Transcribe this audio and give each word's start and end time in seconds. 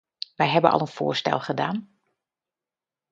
Wij 0.35 0.49
hebben 0.49 0.71
al 0.71 0.81
een 0.81 0.87
voorstel 0.87 1.39
gedaan. 1.39 1.91